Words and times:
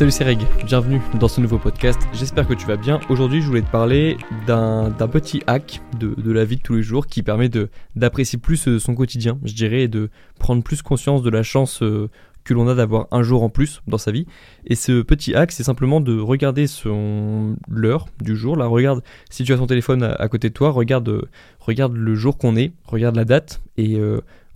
Salut 0.00 0.12
c'est 0.12 0.24
Reg, 0.24 0.40
bienvenue 0.64 1.02
dans 1.20 1.28
ce 1.28 1.42
nouveau 1.42 1.58
podcast, 1.58 2.00
j'espère 2.14 2.48
que 2.48 2.54
tu 2.54 2.66
vas 2.66 2.78
bien. 2.78 3.00
Aujourd'hui 3.10 3.42
je 3.42 3.46
voulais 3.46 3.60
te 3.60 3.70
parler 3.70 4.16
d'un 4.46 4.90
petit 5.12 5.42
hack 5.46 5.82
de, 5.98 6.32
la 6.32 6.46
vie 6.46 6.56
de 6.56 6.62
tous 6.62 6.76
les 6.76 6.82
jours 6.82 7.06
qui 7.06 7.22
permet 7.22 7.50
d'apprécier 7.96 8.38
plus 8.38 8.66
euh, 8.66 8.78
son 8.78 8.94
quotidien, 8.94 9.38
je 9.44 9.52
dirais, 9.52 9.82
et 9.82 9.88
de 9.88 10.08
prendre 10.38 10.62
plus 10.62 10.80
conscience 10.80 11.20
de 11.20 11.28
la 11.28 11.42
chance 11.42 11.82
euh, 11.82 12.08
que 12.44 12.54
l'on 12.54 12.66
a 12.66 12.74
d'avoir 12.74 13.08
un 13.10 13.22
jour 13.22 13.42
en 13.42 13.50
plus 13.50 13.82
dans 13.88 13.98
sa 13.98 14.10
vie. 14.10 14.24
Et 14.64 14.74
ce 14.74 15.02
petit 15.02 15.34
hack, 15.34 15.52
c'est 15.52 15.64
simplement 15.64 16.00
de 16.00 16.18
regarder 16.18 16.66
son 16.66 17.56
l'heure 17.68 18.06
du 18.22 18.36
jour. 18.36 18.56
Là, 18.56 18.68
regarde 18.68 19.02
si 19.28 19.44
tu 19.44 19.52
as 19.52 19.58
ton 19.58 19.66
téléphone 19.66 20.02
à, 20.02 20.28
côté 20.28 20.48
de 20.48 20.54
toi, 20.54 20.70
regarde, 20.70 21.10
euh, 21.10 21.28
regarde 21.58 21.94
le 21.94 22.14
jour 22.14 22.38
qu'on 22.38 22.56
est, 22.56 22.72
regarde 22.86 23.16
la 23.16 23.26
date 23.26 23.60
et 23.76 24.00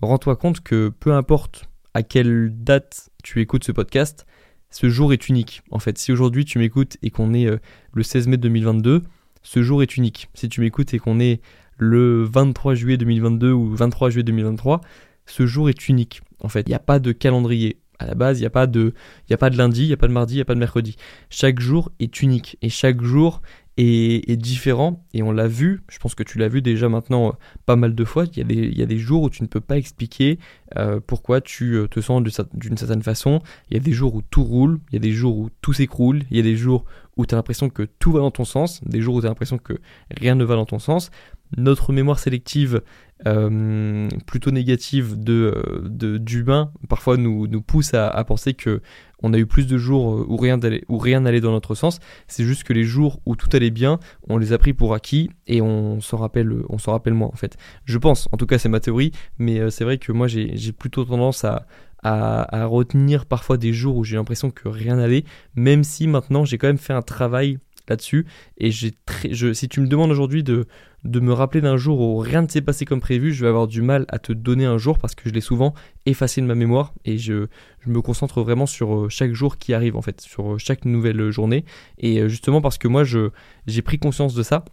rends-toi 0.01 0.37
compte 0.37 0.61
que 0.61 0.91
peu 0.99 1.13
importe 1.13 1.69
à 1.93 2.01
quelle 2.01 2.51
date 2.63 3.11
tu 3.21 3.41
écoutes 3.41 3.63
ce 3.63 3.71
podcast, 3.71 4.25
ce 4.75 4.89
jour 4.89 5.13
est 5.13 5.29
unique. 5.29 5.61
En 5.71 5.79
fait, 5.79 5.97
si 5.97 6.11
aujourd'hui 6.11 6.43
tu 6.43 6.59
m'écoutes 6.59 6.97
et 7.01 7.09
qu'on 7.09 7.33
est 7.33 7.45
euh, 7.45 7.59
le 7.93 8.03
16 8.03 8.27
mai 8.27 8.35
2022, 8.35 9.03
ce 9.41 9.63
jour 9.63 9.81
est 9.81 9.95
unique. 9.95 10.27
Si 10.33 10.49
tu 10.49 10.59
m'écoutes 10.59 10.93
et 10.93 10.99
qu'on 10.99 11.21
est 11.21 11.39
le 11.77 12.23
23 12.25 12.73
juillet 12.73 12.97
2022 12.97 13.53
ou 13.53 13.73
23 13.73 14.09
juillet 14.09 14.23
2023, 14.23 14.81
ce 15.27 15.45
jour 15.45 15.69
est 15.69 15.87
unique. 15.87 16.23
En 16.41 16.49
fait, 16.49 16.63
il 16.67 16.71
n'y 16.71 16.75
a 16.75 16.79
pas 16.79 16.99
de 16.99 17.13
calendrier. 17.13 17.77
À 17.99 18.05
la 18.05 18.15
base, 18.15 18.39
il 18.39 18.41
n'y 18.41 18.47
a, 18.47 18.49
pas 18.49 18.67
de, 18.67 18.93
a 19.31 19.37
pas 19.37 19.49
de 19.49 19.57
lundi, 19.57 19.83
il 19.83 19.87
n'y 19.87 19.93
a 19.93 19.97
pas 19.97 20.09
de 20.09 20.13
mardi, 20.13 20.33
il 20.33 20.37
n'y 20.37 20.41
a 20.41 20.45
pas 20.45 20.55
de 20.55 20.59
mercredi. 20.59 20.97
Chaque 21.29 21.61
jour 21.61 21.89
est 22.01 22.21
unique 22.21 22.57
et 22.61 22.67
chaque 22.67 23.01
jour 23.01 23.41
est, 23.77 24.37
différent. 24.37 25.03
Et 25.13 25.23
on 25.23 25.31
l'a 25.31 25.47
vu, 25.47 25.83
je 25.89 25.99
pense 25.99 26.15
que 26.15 26.23
tu 26.23 26.37
l'as 26.37 26.47
vu 26.47 26.61
déjà 26.61 26.89
maintenant 26.89 27.29
euh, 27.29 27.31
pas 27.65 27.75
mal 27.75 27.95
de 27.95 28.05
fois, 28.05 28.25
il 28.25 28.37
y, 28.37 28.81
a 28.81 28.85
des, 28.85 28.97
jours 28.97 29.23
où 29.23 29.29
tu 29.29 29.43
ne 29.43 29.47
peux 29.47 29.61
pas 29.61 29.77
expliquer 29.77 30.39
euh, 30.77 30.99
pourquoi 31.05 31.41
tu 31.41 31.75
euh, 31.75 31.87
te 31.87 31.99
sens 31.99 32.23
d'une 32.53 32.77
certaine 32.77 33.03
façon, 33.03 33.41
il 33.69 33.75
y 33.75 33.79
a 33.79 33.83
des 33.83 33.91
jours 33.91 34.15
où 34.15 34.21
tout 34.21 34.43
roule, 34.43 34.79
il 34.89 34.93
y 34.93 34.97
a 34.97 34.99
des 34.99 35.11
jours 35.11 35.37
où 35.37 35.49
tout 35.61 35.73
s'écroule, 35.73 36.23
il 36.31 36.37
y 36.37 36.39
a 36.39 36.43
des 36.43 36.55
jours 36.55 36.85
où 37.17 37.25
tu 37.25 37.33
as 37.33 37.37
l'impression 37.37 37.69
que 37.69 37.83
tout 37.83 38.11
va 38.11 38.19
dans 38.19 38.31
ton 38.31 38.45
sens, 38.45 38.81
des 38.85 39.01
jours 39.01 39.15
où 39.15 39.21
tu 39.21 39.27
as 39.27 39.29
l'impression 39.29 39.57
que 39.57 39.73
rien 40.11 40.35
ne 40.35 40.43
va 40.43 40.55
dans 40.55 40.65
ton 40.65 40.79
sens. 40.79 41.11
Notre 41.57 41.93
mémoire 41.93 42.19
sélective 42.19 42.81
plutôt 44.25 44.51
négative 44.51 45.17
de, 45.17 45.81
d'humain 46.17 46.71
parfois 46.89 47.15
nous, 47.15 47.47
nous 47.47 47.61
pousse 47.61 47.93
à 47.93 48.21
penser 48.25 48.55
que 48.55 48.81
on 49.25 49.33
a 49.33 49.37
eu 49.37 49.47
plus 49.47 49.65
de 49.65 49.77
jours 49.77 50.13
euh, 50.13 50.25
où 50.29 50.37
rien, 50.37 50.59
où 50.87 50.97
rien 50.97 51.21
n'allait 51.21 51.41
dans 51.41 51.51
notre 51.51 51.73
sens. 51.73 51.99
C'est 52.27 52.43
juste 52.43 52.63
que 52.63 52.73
les 52.73 52.83
jours 52.83 53.19
où 53.25 53.35
tout 53.35 53.49
allait 53.53 53.71
bien, 53.71 53.99
on 54.29 54.37
les 54.37 54.53
a 54.53 54.57
pris 54.57 54.73
pour 54.73 54.93
acquis 54.93 55.31
et 55.47 55.61
on 55.61 55.99
s'en 55.99 56.17
rappelle, 56.17 56.53
s'en 56.77 56.91
rappelle 56.91 57.15
moins 57.15 57.29
en 57.29 57.35
fait. 57.35 57.57
Je 57.85 57.97
pense, 57.97 58.29
en 58.31 58.37
tout 58.37 58.45
cas 58.45 58.59
c'est 58.59 58.69
ma 58.69 58.79
théorie, 58.79 59.11
mais 59.39 59.59
euh, 59.59 59.69
c'est 59.69 59.83
vrai 59.83 59.97
que 59.97 60.11
moi 60.11 60.27
j'ai 60.27 60.71
plutôt 60.71 61.05
tendance 61.05 61.43
à, 61.43 61.65
à, 62.03 62.65
retenir 62.65 63.25
parfois 63.25 63.57
des 63.57 63.73
jours 63.73 63.97
où 63.97 64.03
j'ai 64.03 64.15
l'impression 64.15 64.51
que 64.51 64.67
rien 64.67 64.97
n'allait, 64.97 65.23
même 65.55 65.83
si 65.83 66.07
maintenant 66.07 66.45
j'ai 66.45 66.59
quand 66.59 66.67
même 66.67 66.77
fait 66.77 66.93
un 66.93 67.01
travail 67.01 67.57
là-dessus. 67.87 68.25
Et 68.57 68.71
j'ai 68.71 68.93
très, 69.05 69.33
je, 69.33 69.53
si 69.53 69.67
tu 69.67 69.81
me 69.81 69.87
demandes 69.87 70.11
aujourd'hui 70.11 70.43
de, 70.43 70.67
de 71.03 71.19
me 71.19 71.33
rappeler 71.33 71.61
d'un 71.61 71.77
jour 71.77 71.99
où 71.99 72.17
rien 72.17 72.41
ne 72.41 72.47
s'est 72.47 72.61
passé 72.61 72.85
comme 72.85 72.99
prévu, 72.99 73.33
je 73.33 73.41
vais 73.43 73.47
avoir 73.47 73.67
du 73.67 73.81
mal 73.81 74.05
à 74.09 74.19
te 74.19 74.33
donner 74.33 74.65
un 74.65 74.77
jour 74.77 74.97
parce 74.97 75.15
que 75.15 75.29
je 75.29 75.33
l'ai 75.33 75.41
souvent 75.41 75.73
effacé 76.05 76.41
de 76.41 76.47
ma 76.47 76.55
mémoire 76.55 76.93
et 77.05 77.17
je, 77.17 77.47
je, 77.79 77.89
me 77.89 78.01
concentre 78.01 78.41
vraiment 78.41 78.65
sur 78.65 78.95
euh, 78.95 79.09
chaque 79.09 79.33
jour 79.33 79.57
qui 79.57 79.73
arrive 79.73 79.95
en 79.95 80.01
fait, 80.01 80.21
sur 80.21 80.53
euh, 80.53 80.57
chaque 80.57 80.85
nouvelle 80.85 81.29
journée. 81.29 81.63
Et 81.99 82.19
euh, 82.19 82.27
justement 82.27 82.61
parce 82.61 82.77
que 82.77 82.87
moi 82.87 83.03
je, 83.03 83.29
j'ai 83.67 83.81
pris 83.81 83.99
conscience 83.99 84.33
de 84.33 84.43
ça, 84.43 84.65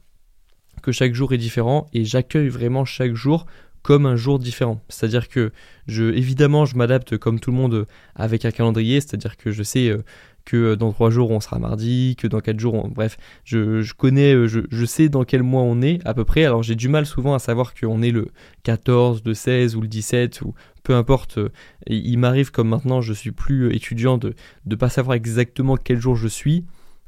que 0.83 0.91
chaque 0.91 1.15
jour 1.15 1.33
est 1.33 1.39
différent 1.39 1.89
et 1.93 2.05
j'accueille 2.05 2.49
vraiment 2.49 2.85
chaque 2.85 3.15
jour 3.15 3.47
comme 3.83 4.07
un 4.07 4.17
jour 4.17 4.39
différent. 4.39 4.81
C'est-à-dire 4.89 5.29
que 5.29 5.53
je, 5.87 6.05
évidemment, 6.05 6.65
je 6.65 6.77
m'adapte 6.77 7.17
comme 7.19 7.41
tout 7.41 7.51
le 7.51 7.57
monde 7.57 7.87
avec 8.15 8.45
un 8.45 8.51
calendrier, 8.51 9.01
c'est-à-dire 9.01 9.37
que 9.37 9.51
je 9.51 9.63
sais 9.63 9.97
que 10.45 10.57
euh, 10.57 10.77
dans 10.77 10.93
trois 10.93 11.11
jours 11.11 11.31
on 11.31 11.41
sera 11.41 11.59
mardi, 11.59 12.17
que 12.17 12.27
dans 12.27 12.41
quatre 12.41 12.61
jours, 12.61 12.89
bref, 12.89 13.17
je, 13.45 13.93
connais, 13.95 14.35
euh, 14.35 14.47
je, 14.47 14.85
sais 14.85 15.09
dans 15.09 15.25
quel 15.25 15.43
mois 15.43 15.63
on 15.63 15.83
est 15.83 16.01
à 16.07 16.15
peu 16.15 16.25
près. 16.25 16.45
Alors 16.45 16.63
j'ai 16.63 16.75
du 16.75 16.89
mal 16.89 17.07
souvent 17.07 17.35
à 17.35 17.39
savoir 17.39 17.75
qu'on 17.75 18.03
est 18.03 18.11
le 18.11 18.29
14, 18.65 19.23
le 19.25 19.35
16 19.35 19.77
ou 19.77 19.81
le 19.81 19.89
17 19.89 20.43
ou 20.43 20.55
peu 20.83 20.95
importe. 20.95 21.39
Euh, 21.39 21.51
il 21.87 22.19
m'arrive 22.19 22.51
comme 22.51 22.69
maintenant 22.69 23.01
je 23.01 23.13
suis 23.13 23.33
plus 23.33 23.75
étudiant 23.75 24.19
de 24.19 24.35
ne 24.67 24.75
pas 24.75 24.89
savoir 24.89 25.15
exactement 25.15 25.77
quel 25.77 26.01
jour 26.01 26.17
je 26.17 26.29
suis, 26.29 26.65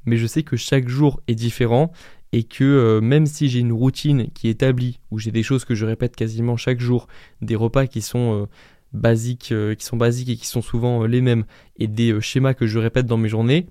mais 0.06 0.16
je 0.16 0.26
sais 0.26 0.42
que 0.42 0.56
chaque 0.56 0.88
jour 0.88 1.20
est 1.28 1.34
différent 1.34 1.92
et 2.34 2.42
que 2.42 2.98
même 3.00 3.26
si 3.26 3.48
j'ai 3.48 3.60
une 3.60 3.72
routine 3.72 4.28
qui 4.34 4.48
est 4.48 4.52
établie, 4.52 4.98
où 5.10 5.18
j'ai 5.18 5.30
des 5.30 5.42
choses 5.42 5.64
que 5.64 5.74
je 5.74 5.86
répète 5.86 6.16
quasiment 6.16 6.56
chaque 6.56 6.80
jour, 6.80 7.06
des 7.40 7.54
repas 7.54 7.86
qui 7.86 8.02
sont 8.02 8.48
basiques, 8.94 9.52
euh, 9.52 9.74
qui 9.74 9.84
sont 9.84 9.96
basiques 9.96 10.30
et 10.30 10.36
qui 10.36 10.46
sont 10.46 10.62
souvent 10.62 11.02
euh, 11.02 11.06
les 11.06 11.20
mêmes, 11.20 11.44
et 11.76 11.88
des 11.88 12.12
euh, 12.12 12.20
schémas 12.20 12.54
que 12.54 12.66
je 12.66 12.78
répète 12.78 13.06
dans 13.06 13.16
mes 13.18 13.28
journées, 13.28 13.66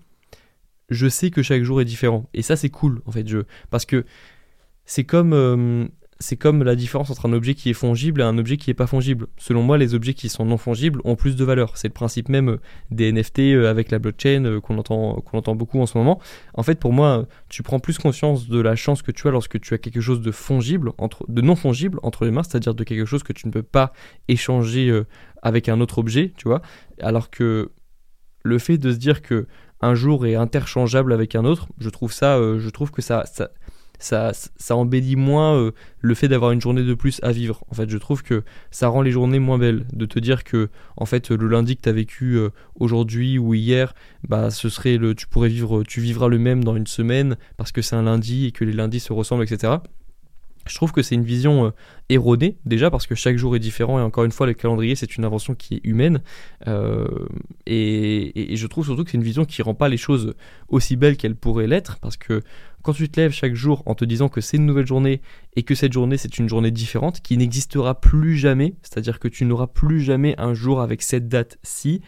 je 0.90 1.08
sais 1.08 1.32
que 1.32 1.42
chaque 1.42 1.64
jour 1.64 1.82
est 1.82 1.86
différent. 1.86 2.30
Et 2.34 2.42
ça, 2.44 2.56
c'est 2.56 2.70
cool, 2.70 3.02
en 3.06 3.12
fait, 3.12 3.28
je, 3.28 3.40
parce 3.72 3.86
que 3.86 4.06
c'est 4.86 5.06
comme, 5.06 5.90
c'est 6.24 6.38
comme 6.38 6.64
la 6.64 6.76
différence 6.76 7.10
entre 7.10 7.26
un 7.26 7.34
objet 7.34 7.54
qui 7.54 7.70
est 7.70 7.74
fongible 7.74 8.22
et 8.22 8.24
un 8.24 8.38
objet 8.38 8.56
qui 8.56 8.70
n'est 8.70 8.74
pas 8.76 8.88
fongible. 8.88 9.28
Selon 9.38 9.62
moi, 9.62 9.78
les 9.78 9.94
objets 9.94 10.14
qui 10.14 10.30
sont 10.30 10.46
non 10.46 10.58
fongibles 10.58 11.02
ont 11.04 11.18
plus 11.18 11.36
de 11.36 11.44
valeur. 11.44 11.78
C'est 11.78 11.90
le 11.90 11.94
principe 11.94 12.30
même 12.30 12.50
euh, 12.50 12.58
des 12.92 13.12
NFT 13.12 13.40
euh, 13.40 13.70
avec 13.70 13.92
la 13.92 14.00
blockchain 14.00 14.46
euh, 14.46 14.62
qu'on 14.62 14.78
entend, 14.78 15.22
entend 15.34 15.56
beaucoup 15.56 15.82
en 15.82 15.86
ce 15.86 15.98
moment. 15.98 16.22
En 16.54 16.64
fait, 16.64 16.80
pour 16.80 16.94
moi, 16.94 17.28
tu 17.50 17.62
prends 17.62 17.80
plus 17.80 17.98
conscience 17.98 18.48
de 18.48 18.60
la 18.60 18.78
chance 18.78 19.02
que 19.02 19.12
tu 19.12 19.28
as 19.28 19.32
lorsque 19.32 19.60
tu 19.60 19.74
as 19.74 19.78
quelque 19.78 20.00
chose 20.00 20.22
de 20.22 20.32
fongible, 20.32 20.94
de 21.28 21.42
non 21.42 21.58
fongible 21.58 22.00
entre 22.04 22.24
les 22.24 22.32
mains, 22.32 22.44
c'est-à-dire 22.44 22.74
de 22.74 22.84
quelque 22.86 23.06
chose 23.06 23.24
que 23.24 23.34
tu 23.34 23.48
ne 23.48 23.52
peux 23.52 23.64
pas 23.64 23.92
échanger 24.30 25.04
avec 25.42 25.68
un 25.68 25.82
autre 25.82 25.98
objet, 25.98 26.32
tu 26.38 26.48
vois. 26.48 26.62
Alors 27.02 27.30
que 27.30 27.72
le 28.44 28.60
fait 28.60 28.78
de 28.78 28.94
se 28.94 28.98
dire 28.98 29.22
que 29.22 29.46
un 29.82 29.96
jour 29.96 30.26
est 30.26 30.36
interchangeable 30.36 31.12
avec 31.12 31.36
un 31.36 31.44
autre, 31.44 31.68
je 31.80 31.90
trouve 31.90 32.14
ça, 32.14 32.38
je 32.38 32.70
trouve 32.70 32.92
que 32.92 33.02
ça 33.02 33.26
ça, 34.04 34.32
ça 34.58 34.76
embellit 34.76 35.16
moins 35.16 35.56
euh, 35.56 35.72
le 36.02 36.14
fait 36.14 36.28
d'avoir 36.28 36.52
une 36.52 36.62
journée 36.62 36.84
de 36.84 36.94
plus 36.94 37.20
à 37.24 37.32
vivre. 37.32 37.64
En 37.70 37.74
fait, 37.74 37.90
je 37.90 37.98
trouve 37.98 38.22
que 38.22 38.44
ça 38.70 38.88
rend 38.88 39.02
les 39.02 39.12
journées 39.12 39.40
moins 39.40 39.58
belles. 39.58 39.86
De 39.94 40.06
te 40.06 40.20
dire 40.20 40.44
que, 40.44 40.70
en 40.98 41.06
fait, 41.06 41.32
le 41.32 41.48
lundi 41.48 41.78
que 41.78 41.82
tu 41.82 41.90
as 41.90 41.94
vécu 41.94 42.36
euh, 42.36 42.50
aujourd'hui 42.76 43.38
ou 43.38 43.54
hier, 43.54 43.94
bah, 44.28 44.52
ce 44.52 44.70
serait 44.70 44.98
le, 44.98 45.16
tu 45.16 45.28
pourrais 45.28 45.50
vivre, 45.50 45.84
tu 45.84 46.02
vivras 46.02 46.28
le 46.28 46.38
même 46.38 46.64
dans 46.64 46.76
une 46.76 46.88
semaine 46.88 47.38
parce 47.58 47.72
que 47.72 47.82
c'est 47.82 47.96
un 47.96 48.04
lundi 48.04 48.46
et 48.46 48.52
que 48.52 48.66
les 48.66 48.74
lundis 48.74 49.00
se 49.00 49.14
ressemblent, 49.14 49.44
etc. 49.44 49.78
Je 50.66 50.76
trouve 50.76 50.92
que 50.92 51.02
c'est 51.02 51.16
une 51.16 51.24
vision 51.24 51.66
euh, 51.66 51.70
erronée, 52.10 52.58
déjà 52.66 52.90
parce 52.90 53.08
que 53.08 53.16
chaque 53.16 53.38
jour 53.38 53.56
est 53.56 53.60
différent, 53.60 54.00
et 54.00 54.02
encore 54.02 54.24
une 54.24 54.32
fois, 54.32 54.48
le 54.48 54.54
calendrier, 54.54 54.96
c'est 54.96 55.16
une 55.18 55.26
invention 55.26 55.56
qui 55.56 55.76
est 55.76 55.82
humaine. 55.84 56.22
et, 57.66 58.54
et, 58.54 58.56
je 58.56 58.68
trouve 58.68 58.86
surtout 58.86 59.04
que 59.04 59.12
c'est 59.12 59.18
une 59.18 59.24
vision 59.24 59.46
qui 59.46 59.62
rend 59.62 59.74
pas 59.74 59.90
les 59.90 59.98
choses 59.98 60.34
aussi 60.70 60.96
belles 60.96 61.18
qu'elles 61.18 61.36
pourraient 61.36 61.68
l'être, 61.68 61.98
parce 62.00 62.18
que 62.18 62.42
quand 62.84 62.94
tu 62.94 63.10
te 63.10 63.20
lèves 63.20 63.32
chaque 63.32 63.56
jour 63.56 63.82
en 63.86 63.96
te 63.96 64.06
disant 64.06 64.30
que 64.30 64.42
c'est 64.42 64.58
une 64.58 64.66
nouvelle 64.66 64.86
journée 64.86 65.22
et 65.56 65.64
que 65.64 65.74
cette 65.74 65.94
journée 65.94 66.18
c'est 66.18 66.38
une 66.38 66.50
journée 66.50 66.70
différente 66.70 67.22
qui 67.22 67.38
n'existera 67.38 68.00
plus 68.00 68.38
jamais, 68.38 68.76
c'est-à-dire 68.84 69.20
que 69.20 69.30
tu 69.30 69.46
n'auras 69.46 69.68
plus 69.68 70.02
jamais 70.02 70.36
un 70.38 70.54
jour 70.54 70.82
avec 70.82 71.02
cette 71.02 71.30
date-ci 71.30 72.02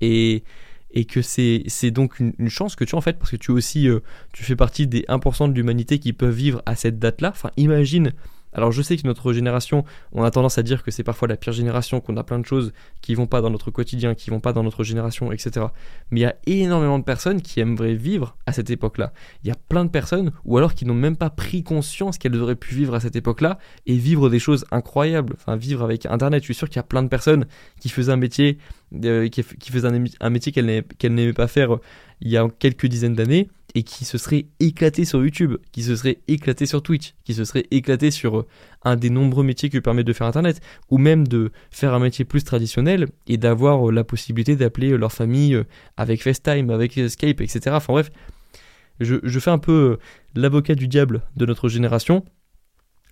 et, 0.00 0.42
et 0.92 1.04
que 1.04 1.22
c'est, 1.22 1.90
donc 1.90 2.20
une, 2.20 2.48
chance 2.48 2.76
que 2.76 2.84
tu 2.84 2.94
en 2.94 3.00
fait 3.00 3.18
parce 3.18 3.30
que 3.30 3.36
tu 3.36 3.50
aussi 3.50 3.88
euh, 3.88 4.00
tu 4.32 4.44
fais 4.44 4.56
partie 4.56 4.86
des 4.86 5.02
1% 5.02 5.50
de 5.50 5.54
l'humanité 5.54 5.98
qui 5.98 6.12
peuvent 6.12 6.34
vivre 6.34 6.62
à 6.66 6.76
cette 6.76 6.98
date-là. 6.98 7.30
Enfin 7.30 7.50
imagine 7.56 8.12
alors 8.52 8.72
je 8.72 8.82
sais 8.82 8.96
que 8.96 9.06
notre 9.06 9.32
génération, 9.32 9.84
on 10.12 10.22
a 10.24 10.30
tendance 10.30 10.58
à 10.58 10.62
dire 10.62 10.82
que 10.82 10.90
c'est 10.90 11.02
parfois 11.02 11.28
la 11.28 11.36
pire 11.36 11.52
génération, 11.52 12.00
qu'on 12.00 12.16
a 12.16 12.24
plein 12.24 12.38
de 12.38 12.46
choses 12.46 12.72
qui 13.00 13.14
vont 13.14 13.26
pas 13.26 13.40
dans 13.40 13.50
notre 13.50 13.70
quotidien, 13.70 14.14
qui 14.14 14.30
vont 14.30 14.40
pas 14.40 14.52
dans 14.52 14.62
notre 14.62 14.84
génération, 14.84 15.32
etc. 15.32 15.66
Mais 16.10 16.20
il 16.20 16.22
y 16.22 16.26
a 16.26 16.36
énormément 16.46 16.98
de 16.98 17.04
personnes 17.04 17.40
qui 17.40 17.60
aimeraient 17.60 17.94
vivre 17.94 18.36
à 18.46 18.52
cette 18.52 18.70
époque-là. 18.70 19.12
Il 19.42 19.48
y 19.48 19.50
a 19.50 19.56
plein 19.68 19.84
de 19.84 19.90
personnes, 19.90 20.32
ou 20.44 20.58
alors 20.58 20.74
qui 20.74 20.84
n'ont 20.84 20.94
même 20.94 21.16
pas 21.16 21.30
pris 21.30 21.62
conscience 21.62 22.18
qu'elles 22.18 22.36
auraient 22.36 22.56
pu 22.56 22.74
vivre 22.74 22.94
à 22.94 23.00
cette 23.00 23.16
époque-là 23.16 23.58
et 23.86 23.96
vivre 23.96 24.28
des 24.28 24.38
choses 24.38 24.64
incroyables. 24.70 25.34
Enfin, 25.36 25.56
vivre 25.56 25.82
avec 25.82 26.06
Internet. 26.06 26.42
Je 26.42 26.46
suis 26.46 26.54
sûr 26.54 26.68
qu'il 26.68 26.76
y 26.76 26.80
a 26.80 26.84
plein 26.84 27.02
de 27.02 27.08
personnes 27.08 27.46
qui 27.80 27.88
faisaient 27.88 28.12
un 28.12 28.16
métier, 28.16 28.58
euh, 29.04 29.28
qui, 29.28 29.44
un, 30.20 30.30
métier 30.30 30.52
qu'elles 30.52 30.84
n'aimaient 31.14 31.32
pas 31.32 31.48
faire 31.48 31.74
euh, 31.74 31.80
il 32.20 32.30
y 32.30 32.36
a 32.36 32.46
quelques 32.58 32.86
dizaines 32.86 33.14
d'années 33.14 33.48
et 33.74 33.82
qui 33.82 34.04
se 34.04 34.18
serait 34.18 34.46
éclaté 34.60 35.04
sur 35.04 35.22
YouTube, 35.22 35.56
qui 35.72 35.82
se 35.82 35.96
serait 35.96 36.18
éclaté 36.28 36.66
sur 36.66 36.82
Twitch, 36.82 37.14
qui 37.24 37.34
se 37.34 37.44
serait 37.44 37.66
éclaté 37.70 38.10
sur 38.10 38.40
euh, 38.40 38.46
un 38.84 38.96
des 38.96 39.10
nombreux 39.10 39.44
métiers 39.44 39.70
que 39.70 39.78
permet 39.78 40.04
de 40.04 40.12
faire 40.12 40.26
Internet, 40.26 40.60
ou 40.90 40.98
même 40.98 41.26
de 41.26 41.52
faire 41.70 41.94
un 41.94 41.98
métier 41.98 42.24
plus 42.24 42.44
traditionnel 42.44 43.08
et 43.26 43.36
d'avoir 43.36 43.88
euh, 43.88 43.92
la 43.92 44.04
possibilité 44.04 44.56
d'appeler 44.56 44.92
euh, 44.92 44.96
leur 44.96 45.12
famille 45.12 45.60
avec 45.96 46.22
FaceTime, 46.22 46.70
avec 46.70 47.00
Skype, 47.08 47.40
etc. 47.40 47.60
Enfin 47.72 47.92
bref, 47.92 48.10
je 49.00 49.38
fais 49.40 49.50
un 49.50 49.58
peu 49.58 49.98
l'avocat 50.34 50.74
du 50.74 50.86
diable 50.86 51.22
de 51.36 51.46
notre 51.46 51.68
génération 51.68 52.24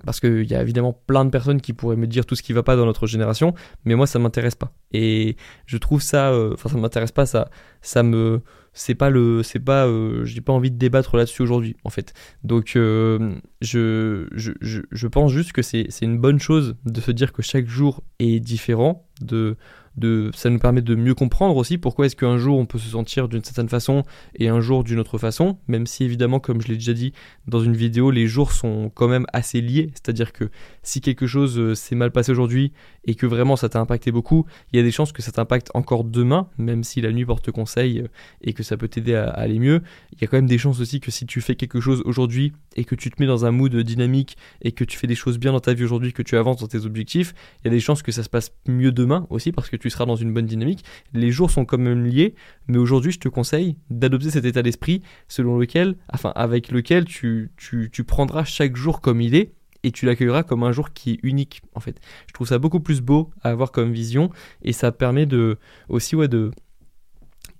parce 0.04 0.20
qu'il 0.20 0.44
y 0.44 0.54
a 0.54 0.62
évidemment 0.62 0.92
plein 0.92 1.24
de 1.24 1.30
personnes 1.30 1.60
qui 1.60 1.72
pourraient 1.72 1.96
me 1.96 2.06
dire 2.06 2.26
tout 2.26 2.34
ce 2.34 2.42
qui 2.42 2.52
va 2.52 2.62
pas 2.62 2.76
dans 2.76 2.86
notre 2.86 3.06
génération, 3.06 3.54
mais 3.84 3.94
moi 3.94 4.06
ça 4.06 4.18
m'intéresse 4.18 4.54
pas. 4.54 4.72
Et 4.92 5.36
je 5.66 5.76
trouve 5.76 6.02
ça, 6.02 6.30
euh, 6.30 6.54
enfin 6.54 6.68
ça 6.68 6.76
m'intéresse 6.76 7.12
pas, 7.12 7.26
ça, 7.26 7.50
ça 7.82 8.02
me, 8.02 8.42
c'est 8.72 8.94
pas 8.94 9.10
le, 9.10 9.42
c'est 9.42 9.60
pas, 9.60 9.86
euh, 9.86 10.24
j'ai 10.24 10.40
pas 10.40 10.52
envie 10.52 10.70
de 10.70 10.76
débattre 10.76 11.16
là-dessus 11.16 11.42
aujourd'hui 11.42 11.76
en 11.84 11.90
fait. 11.90 12.14
Donc 12.44 12.72
euh, 12.76 13.34
je, 13.60 14.28
je, 14.32 14.80
je, 14.90 15.06
pense 15.06 15.32
juste 15.32 15.52
que 15.52 15.62
c'est, 15.62 15.86
c'est 15.90 16.04
une 16.04 16.18
bonne 16.18 16.38
chose 16.38 16.76
de 16.84 17.00
se 17.00 17.10
dire 17.10 17.32
que 17.32 17.42
chaque 17.42 17.66
jour 17.66 18.02
est 18.18 18.40
différent, 18.40 19.08
de, 19.20 19.56
de, 19.96 20.30
ça 20.34 20.50
nous 20.50 20.58
permet 20.58 20.82
de 20.82 20.94
mieux 20.94 21.14
comprendre 21.14 21.56
aussi 21.56 21.78
pourquoi 21.78 22.06
est-ce 22.06 22.16
qu'un 22.16 22.38
jour 22.38 22.58
on 22.58 22.66
peut 22.66 22.78
se 22.78 22.90
sentir 22.90 23.28
d'une 23.28 23.42
certaine 23.42 23.68
façon 23.68 24.04
et 24.36 24.48
un 24.48 24.60
jour 24.60 24.84
d'une 24.84 24.98
autre 24.98 25.18
façon, 25.18 25.58
même 25.68 25.86
si 25.86 26.04
évidemment, 26.04 26.40
comme 26.40 26.60
je 26.60 26.68
l'ai 26.68 26.74
déjà 26.74 26.92
dit 26.92 27.12
dans 27.46 27.60
une 27.60 27.74
vidéo, 27.74 28.10
les 28.10 28.26
jours 28.26 28.52
sont 28.52 28.90
quand 28.94 29.08
même 29.08 29.26
assez 29.32 29.60
liés, 29.60 29.90
c'est-à-dire 29.92 30.32
que 30.32 30.50
si 30.82 31.00
quelque 31.00 31.26
chose 31.26 31.58
euh, 31.58 31.74
s'est 31.74 31.96
mal 31.96 32.12
passé 32.12 32.30
aujourd'hui 32.30 32.72
et 33.04 33.14
que 33.14 33.26
vraiment 33.26 33.56
ça 33.56 33.68
t'a 33.68 33.80
impacté 33.80 34.12
beaucoup, 34.12 34.46
il 34.72 34.76
y 34.76 34.80
a 34.80 34.82
des 34.82 34.90
chances 34.90 35.12
que 35.12 35.22
ça 35.22 35.32
t'impacte 35.32 35.70
encore 35.74 36.04
demain, 36.04 36.48
même 36.58 36.84
si 36.84 37.00
la 37.00 37.12
nuit 37.12 37.24
porte 37.24 37.50
conseil 37.50 38.00
euh, 38.00 38.08
et 38.42 38.52
que 38.52 38.62
ça 38.62 38.76
peut 38.76 38.88
t'aider 38.88 39.14
à, 39.14 39.28
aller 39.30 39.58
mieux. 39.58 39.82
Il 40.12 40.20
y 40.20 40.24
a 40.24 40.26
quand 40.28 40.36
même 40.36 40.46
des 40.46 40.58
chances 40.58 40.80
aussi 40.80 41.00
que 41.00 41.10
si 41.10 41.26
tu 41.26 41.40
fais 41.40 41.56
quelque 41.56 41.80
chose 41.80 42.02
aujourd'hui 42.04 42.52
et 42.76 42.84
que 42.84 42.94
tu 42.94 43.10
te 43.10 43.20
mets 43.20 43.26
dans 43.26 43.44
un 43.44 43.50
mood 43.50 43.74
dynamique 43.74 44.36
et 44.62 44.72
que 44.72 44.84
tu 44.84 44.96
fais 44.96 45.06
des 45.06 45.14
choses 45.14 45.38
bien 45.38 45.52
dans 45.52 45.60
ta 45.60 45.74
vie 45.74 45.84
aujourd'hui, 45.84 46.12
que 46.12 46.22
tu 46.22 46.36
avances 46.36 46.58
dans 46.58 46.68
tes 46.68 46.86
objectifs, 46.86 47.34
il 47.60 47.66
y 47.66 47.68
a 47.68 47.70
des 47.70 47.80
chances 47.80 48.02
que 48.02 48.12
ça 48.12 48.22
se 48.22 48.28
passe 48.28 48.52
mieux 48.66 48.92
demain 48.92 49.26
aussi 49.30 49.52
parce 49.52 49.68
que 49.68 49.76
tu 49.76 49.89
seras 49.90 50.06
dans 50.06 50.16
une 50.16 50.32
bonne 50.32 50.46
dynamique. 50.46 50.84
Les 51.12 51.30
jours 51.30 51.50
sont 51.50 51.64
quand 51.64 51.78
même 51.78 52.04
liés, 52.04 52.34
mais 52.68 52.78
aujourd'hui 52.78 53.12
je 53.12 53.18
te 53.18 53.28
conseille 53.28 53.76
d'adopter 53.90 54.30
cet 54.30 54.44
état 54.44 54.62
d'esprit 54.62 55.02
selon 55.28 55.58
lequel, 55.58 55.96
enfin 56.12 56.32
avec 56.34 56.70
lequel 56.70 57.04
tu, 57.04 57.50
tu, 57.56 57.90
tu 57.92 58.04
prendras 58.04 58.44
chaque 58.44 58.76
jour 58.76 59.00
comme 59.00 59.20
il 59.20 59.34
est 59.34 59.52
et 59.82 59.92
tu 59.92 60.06
l'accueilleras 60.06 60.42
comme 60.42 60.62
un 60.62 60.72
jour 60.72 60.92
qui 60.92 61.12
est 61.12 61.18
unique 61.22 61.62
en 61.74 61.80
fait. 61.80 62.00
Je 62.26 62.32
trouve 62.32 62.46
ça 62.46 62.58
beaucoup 62.58 62.80
plus 62.80 63.00
beau 63.00 63.30
à 63.42 63.50
avoir 63.50 63.72
comme 63.72 63.92
vision 63.92 64.30
et 64.62 64.72
ça 64.72 64.92
permet 64.92 65.26
de 65.26 65.58
aussi 65.88 66.16
ouais 66.16 66.28
de 66.28 66.50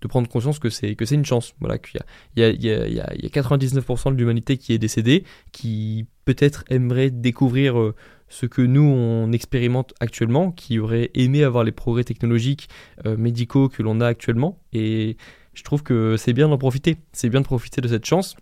de 0.00 0.08
prendre 0.08 0.28
conscience 0.28 0.58
que 0.58 0.70
c'est 0.70 0.94
que 0.94 1.04
c'est 1.04 1.14
une 1.14 1.24
chance. 1.24 1.54
Voilà, 1.60 1.78
qu'il 1.78 2.00
y 2.36 2.42
a, 2.42 2.48
il 2.50 2.64
y, 2.64 2.70
a, 2.70 2.86
il 2.86 2.94
y, 2.94 3.00
a, 3.00 3.14
il 3.14 3.22
y 3.22 3.26
a 3.26 3.28
99% 3.28 4.12
de 4.12 4.16
l'humanité 4.16 4.56
qui 4.56 4.72
est 4.72 4.78
décédée, 4.78 5.24
qui 5.52 6.06
peut-être 6.24 6.64
aimerait 6.70 7.10
découvrir 7.10 7.78
euh, 7.78 7.94
ce 8.30 8.46
que 8.46 8.62
nous 8.62 8.82
on 8.82 9.30
expérimente 9.32 9.92
actuellement, 10.00 10.50
qui 10.50 10.78
aurait 10.78 11.10
aimé 11.12 11.44
avoir 11.44 11.62
les 11.62 11.72
progrès 11.72 12.04
technologiques, 12.04 12.70
euh, 13.04 13.18
médicaux 13.18 13.68
que 13.68 13.82
l'on 13.82 14.00
a 14.00 14.06
actuellement. 14.06 14.58
Et 14.72 15.18
je 15.52 15.62
trouve 15.62 15.82
que 15.82 16.16
c'est 16.16 16.32
bien 16.32 16.48
d'en 16.48 16.56
profiter. 16.56 16.96
C'est 17.12 17.28
bien 17.28 17.40
de 17.40 17.46
profiter 17.46 17.82
de 17.82 17.88
cette 17.88 18.06
chance. 18.06 18.36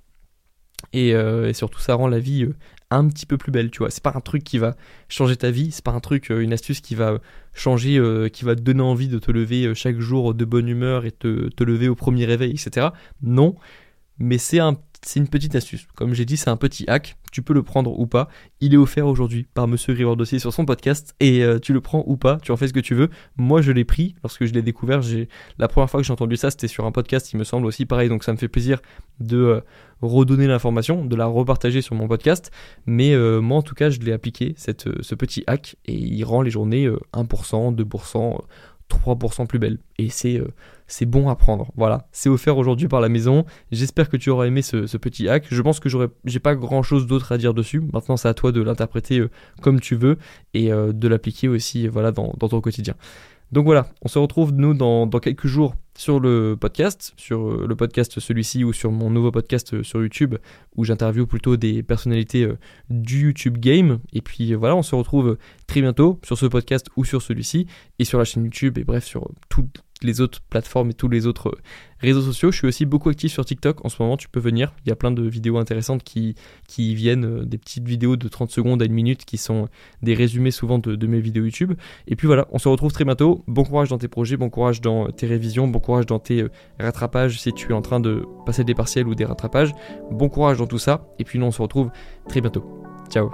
Et, 0.92 1.12
euh, 1.14 1.52
surtout, 1.52 1.80
ça 1.80 1.94
rend 1.94 2.06
la 2.06 2.20
vie 2.20 2.46
un 2.90 3.06
petit 3.08 3.26
peu 3.26 3.36
plus 3.36 3.52
belle, 3.52 3.70
tu 3.70 3.78
vois. 3.78 3.90
C'est 3.90 4.02
pas 4.02 4.12
un 4.14 4.20
truc 4.20 4.44
qui 4.44 4.58
va 4.58 4.76
changer 5.08 5.36
ta 5.36 5.50
vie, 5.50 5.70
c'est 5.70 5.84
pas 5.84 5.92
un 5.92 6.00
truc, 6.00 6.30
euh, 6.30 6.40
une 6.40 6.52
astuce 6.52 6.80
qui 6.80 6.94
va 6.94 7.18
changer, 7.54 7.98
euh, 7.98 8.28
qui 8.28 8.44
va 8.44 8.54
te 8.54 8.60
donner 8.60 8.82
envie 8.82 9.08
de 9.08 9.18
te 9.18 9.30
lever 9.30 9.66
euh, 9.66 9.74
chaque 9.74 9.98
jour 10.00 10.34
de 10.34 10.44
bonne 10.44 10.68
humeur 10.68 11.04
et 11.04 11.12
te, 11.12 11.48
te 11.48 11.64
lever 11.64 11.88
au 11.88 11.94
premier 11.94 12.24
réveil, 12.24 12.52
etc. 12.52 12.88
Non, 13.22 13.56
mais 14.18 14.38
c'est 14.38 14.58
un 14.58 14.76
une 15.16 15.28
petite 15.28 15.54
astuce. 15.54 15.86
Comme 15.94 16.14
j'ai 16.14 16.24
dit, 16.24 16.36
c'est 16.36 16.50
un 16.50 16.56
petit 16.56 16.84
hack. 16.88 17.16
Tu 17.30 17.42
peux 17.42 17.52
le 17.52 17.62
prendre 17.62 17.98
ou 17.98 18.06
pas. 18.06 18.28
Il 18.60 18.74
est 18.74 18.78
offert 18.78 19.06
aujourd'hui 19.06 19.46
par 19.54 19.68
Monsieur 19.68 19.94
Grégoire 19.94 20.16
Dossier 20.16 20.38
sur 20.38 20.52
son 20.52 20.64
podcast 20.64 21.14
et 21.20 21.42
euh, 21.42 21.58
tu 21.58 21.72
le 21.72 21.80
prends 21.80 22.02
ou 22.06 22.16
pas. 22.16 22.38
Tu 22.42 22.52
en 22.52 22.56
fais 22.56 22.68
ce 22.68 22.72
que 22.72 22.80
tu 22.80 22.94
veux. 22.94 23.10
Moi, 23.36 23.60
je 23.60 23.70
l'ai 23.72 23.84
pris 23.84 24.14
lorsque 24.22 24.44
je 24.44 24.52
l'ai 24.52 24.62
découvert. 24.62 25.00
La 25.58 25.68
première 25.68 25.90
fois 25.90 26.00
que 26.00 26.06
j'ai 26.06 26.12
entendu 26.12 26.36
ça, 26.36 26.50
c'était 26.50 26.68
sur 26.68 26.86
un 26.86 26.92
podcast, 26.92 27.32
il 27.32 27.36
me 27.36 27.44
semble 27.44 27.66
aussi 27.66 27.86
pareil. 27.86 28.08
Donc 28.08 28.24
ça 28.24 28.32
me 28.32 28.38
fait 28.38 28.48
plaisir 28.48 28.80
de 29.20 29.36
euh, 29.36 29.60
redonner 30.00 30.46
l'information, 30.46 31.04
de 31.04 31.16
la 31.16 31.26
repartager 31.26 31.82
sur 31.82 31.94
mon 31.94 32.08
podcast. 32.08 32.50
Mais 32.86 33.12
euh, 33.14 33.40
moi, 33.40 33.58
en 33.58 33.62
tout 33.62 33.74
cas, 33.74 33.90
je 33.90 34.00
l'ai 34.00 34.12
appliqué 34.12 34.54
ce 34.56 35.14
petit 35.14 35.44
hack 35.46 35.76
et 35.86 35.94
il 35.94 36.24
rend 36.24 36.42
les 36.42 36.50
journées 36.50 36.88
1%, 37.12 37.74
2%. 37.74 38.38
3% 38.98 39.46
plus 39.46 39.58
belle. 39.58 39.78
Et 39.98 40.10
c'est 40.10 40.38
euh, 40.38 40.48
c'est 40.86 41.06
bon 41.06 41.28
à 41.28 41.36
prendre. 41.36 41.70
Voilà, 41.76 42.08
c'est 42.12 42.28
offert 42.28 42.56
aujourd'hui 42.56 42.88
par 42.88 43.00
la 43.00 43.08
maison. 43.08 43.44
J'espère 43.70 44.08
que 44.08 44.16
tu 44.16 44.30
auras 44.30 44.46
aimé 44.46 44.62
ce, 44.62 44.96
petit 44.96 45.28
hack. 45.28 45.46
Je 45.50 45.62
pense 45.62 45.80
que 45.80 45.88
j'ai 46.24 46.40
pas 46.40 46.54
grand 46.54 46.82
chose 46.82 47.06
d'autre 47.06 47.32
à 47.32 47.38
dire 47.38 47.54
dessus. 47.54 47.82
Maintenant, 47.92 48.16
c'est 48.16 48.28
à 48.28 48.34
toi 48.34 48.52
de 48.52 48.62
l'interpréter 48.62 49.20
euh, 49.20 49.30
comme 49.60 49.80
tu 49.80 49.94
veux 49.94 50.18
et 50.54 50.72
euh, 50.72 50.92
de 50.92 51.08
l'appliquer 51.08 51.48
aussi 51.48 51.86
voilà, 51.88 52.10
dans, 52.10 52.32
ton 52.32 52.60
quotidien. 52.60 52.94
Donc 53.52 53.64
voilà, 53.64 53.86
on 54.02 54.08
se 54.08 54.18
retrouve 54.18 54.52
nous 54.52 54.74
dans 54.74 55.08
quelques 55.08 55.46
jours 55.46 55.74
sur 55.98 56.20
le 56.20 56.56
podcast, 56.58 57.12
sur 57.16 57.50
euh, 57.50 57.66
le 57.68 57.74
podcast 57.74 58.20
celui-ci 58.20 58.62
ou 58.62 58.72
sur 58.72 58.92
mon 58.92 59.10
nouveau 59.10 59.32
podcast 59.32 59.74
euh, 59.74 59.82
sur 59.82 60.00
YouTube 60.00 60.36
où 60.76 60.84
j'interviewe 60.84 61.26
plutôt 61.26 61.56
des 61.56 61.82
personnalités 61.82 62.44
euh, 62.44 62.56
du 62.88 63.24
YouTube 63.24 63.58
Game. 63.58 63.98
Et 64.12 64.22
puis 64.22 64.54
voilà, 64.54 64.76
on 64.76 64.82
se 64.82 64.94
retrouve 64.94 65.36
très 65.66 65.80
bientôt 65.80 66.20
sur 66.22 66.38
ce 66.38 66.46
podcast 66.46 66.86
ou 66.96 67.04
sur 67.04 67.20
celui-ci 67.20 67.66
et 67.98 68.04
sur 68.04 68.18
la 68.18 68.24
chaîne 68.24 68.44
YouTube 68.44 68.78
et 68.78 68.84
bref 68.84 69.04
sur 69.04 69.28
toutes 69.48 69.82
les 70.02 70.20
autres 70.20 70.40
plateformes 70.48 70.90
et 70.90 70.94
tous 70.94 71.08
les 71.08 71.26
autres 71.26 71.56
réseaux 72.00 72.22
sociaux. 72.22 72.50
Je 72.50 72.58
suis 72.58 72.66
aussi 72.66 72.86
beaucoup 72.86 73.08
actif 73.08 73.32
sur 73.32 73.44
TikTok 73.44 73.84
en 73.84 73.88
ce 73.88 74.00
moment, 74.02 74.16
tu 74.16 74.28
peux 74.28 74.40
venir. 74.40 74.72
Il 74.84 74.88
y 74.88 74.92
a 74.92 74.96
plein 74.96 75.10
de 75.10 75.22
vidéos 75.22 75.58
intéressantes 75.58 76.02
qui, 76.02 76.34
qui 76.66 76.94
viennent, 76.94 77.24
euh, 77.24 77.44
des 77.44 77.58
petites 77.58 77.86
vidéos 77.86 78.16
de 78.16 78.28
30 78.28 78.50
secondes 78.50 78.82
à 78.82 78.84
une 78.84 78.92
minute 78.92 79.24
qui 79.24 79.36
sont 79.36 79.68
des 80.02 80.14
résumés 80.14 80.50
souvent 80.50 80.78
de, 80.78 81.06
mes 81.06 81.20
vidéos 81.20 81.44
YouTube. 81.44 81.74
Et 82.06 82.16
puis 82.16 82.26
voilà, 82.26 82.46
on 82.52 82.58
se 82.58 82.68
retrouve 82.68 82.92
très 82.92 83.04
bientôt. 83.04 83.44
Bon 83.46 83.64
courage 83.64 83.88
dans 83.88 83.98
tes 83.98 84.08
projets, 84.08 84.36
bon 84.36 84.50
courage 84.50 84.80
dans 84.80 85.10
tes 85.10 85.26
révisions, 85.26 85.66
bon 85.66 85.80
courage 85.80 86.06
dans 86.06 86.18
tes 86.18 86.42
euh, 86.42 86.50
rattrapages 86.78 87.40
si 87.40 87.52
tu 87.52 87.70
es 87.70 87.74
en 87.74 87.82
train 87.82 88.00
de 88.00 88.24
passer 88.46 88.64
des 88.64 88.74
partiels 88.74 89.08
ou 89.08 89.14
des 89.14 89.24
rattrapages. 89.24 89.72
Bon 90.10 90.28
courage 90.28 90.58
dans 90.58 90.66
tout 90.66 90.78
ça. 90.78 91.08
Et 91.18 91.24
puis 91.24 91.38
nous, 91.38 91.46
on 91.46 91.52
se 91.52 91.62
retrouve 91.62 91.90
très 92.28 92.40
bientôt. 92.40 92.64
Ciao. 93.10 93.30